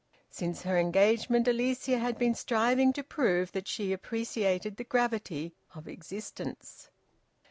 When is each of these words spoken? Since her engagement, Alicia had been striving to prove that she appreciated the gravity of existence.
Since 0.31 0.63
her 0.63 0.79
engagement, 0.79 1.47
Alicia 1.47 1.99
had 1.99 2.17
been 2.17 2.33
striving 2.33 2.91
to 2.93 3.03
prove 3.03 3.51
that 3.51 3.67
she 3.67 3.93
appreciated 3.93 4.75
the 4.77 4.83
gravity 4.83 5.53
of 5.75 5.87
existence. 5.87 6.89